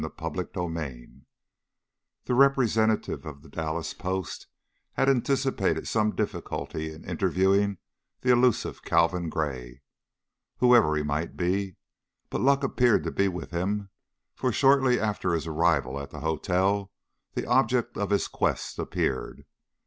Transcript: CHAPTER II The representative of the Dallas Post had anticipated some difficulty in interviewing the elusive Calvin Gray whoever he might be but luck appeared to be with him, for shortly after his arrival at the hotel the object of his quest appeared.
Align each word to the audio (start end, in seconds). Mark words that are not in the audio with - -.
CHAPTER 0.19 0.47
II 0.57 1.21
The 2.25 2.33
representative 2.33 3.23
of 3.23 3.43
the 3.43 3.49
Dallas 3.49 3.93
Post 3.93 4.47
had 4.93 5.07
anticipated 5.07 5.87
some 5.87 6.15
difficulty 6.15 6.91
in 6.91 7.05
interviewing 7.05 7.77
the 8.21 8.31
elusive 8.31 8.81
Calvin 8.81 9.29
Gray 9.29 9.83
whoever 10.57 10.95
he 10.95 11.03
might 11.03 11.37
be 11.37 11.75
but 12.31 12.41
luck 12.41 12.63
appeared 12.63 13.03
to 13.03 13.11
be 13.11 13.27
with 13.27 13.51
him, 13.51 13.91
for 14.33 14.51
shortly 14.51 14.99
after 14.99 15.35
his 15.35 15.45
arrival 15.45 15.99
at 15.99 16.09
the 16.09 16.21
hotel 16.21 16.91
the 17.35 17.45
object 17.45 17.95
of 17.95 18.09
his 18.09 18.27
quest 18.27 18.79
appeared. 18.79 19.45